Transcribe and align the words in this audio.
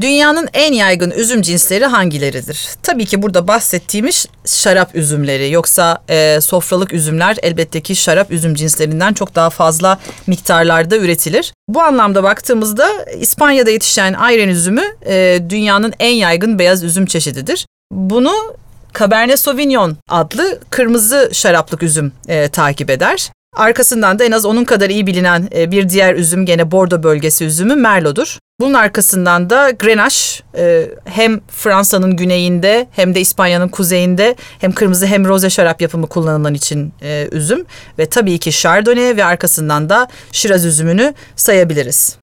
Dünyanın 0.00 0.48
en 0.54 0.72
yaygın 0.72 1.10
üzüm 1.10 1.42
cinsleri 1.42 1.86
hangileridir? 1.86 2.68
Tabii 2.82 3.06
ki 3.06 3.22
burada 3.22 3.48
bahsettiğimiz 3.48 4.26
şarap 4.44 4.94
üzümleri. 4.94 5.50
Yoksa 5.50 5.98
e, 6.08 6.40
sofralık 6.40 6.92
üzümler 6.92 7.36
elbette 7.42 7.80
ki 7.80 7.96
şarap 7.96 8.30
üzüm 8.30 8.54
cinslerinden 8.54 9.12
çok 9.12 9.34
daha 9.34 9.50
fazla 9.50 9.98
miktarlarda 10.26 10.96
üretilir. 10.96 11.52
Bu 11.68 11.82
anlamda 11.82 12.22
baktığımızda 12.22 13.04
İspanya'da 13.20 13.70
yetişen 13.70 14.12
ayran 14.12 14.48
üzümü 14.48 14.82
e, 15.06 15.40
dünyanın 15.48 15.92
en 15.98 16.14
yaygın 16.14 16.58
beyaz 16.58 16.84
üzüm 16.84 17.06
çeşididir. 17.06 17.66
Bunu 17.92 18.32
Cabernet 18.98 19.38
Sauvignon 19.38 19.96
adlı 20.08 20.60
kırmızı 20.70 21.30
şaraplık 21.32 21.82
üzüm 21.82 22.12
e, 22.28 22.48
takip 22.48 22.90
eder. 22.90 23.30
Arkasından 23.56 24.18
da 24.18 24.24
en 24.24 24.32
az 24.32 24.44
onun 24.44 24.64
kadar 24.64 24.90
iyi 24.90 25.06
bilinen 25.06 25.48
e, 25.56 25.70
bir 25.70 25.88
diğer 25.88 26.14
üzüm 26.14 26.46
gene 26.46 26.70
Bordeaux 26.70 27.02
bölgesi 27.02 27.44
üzümü 27.44 27.74
Merlot'dur. 27.74 28.38
Bunun 28.60 28.74
arkasından 28.74 29.50
da 29.50 29.70
Grenache 29.70 30.44
e, 30.56 30.90
hem 31.04 31.40
Fransa'nın 31.48 32.16
güneyinde 32.16 32.88
hem 32.90 33.14
de 33.14 33.20
İspanya'nın 33.20 33.68
kuzeyinde 33.68 34.36
hem 34.58 34.72
kırmızı 34.72 35.06
hem 35.06 35.24
roze 35.24 35.50
şarap 35.50 35.82
yapımı 35.82 36.06
kullanılan 36.06 36.54
için 36.54 36.92
e, 37.02 37.28
üzüm 37.32 37.64
ve 37.98 38.06
tabii 38.06 38.38
ki 38.38 38.52
Chardonnay 38.52 39.16
ve 39.16 39.24
arkasından 39.24 39.88
da 39.88 40.08
Shiraz 40.32 40.64
üzümünü 40.64 41.14
sayabiliriz. 41.36 42.14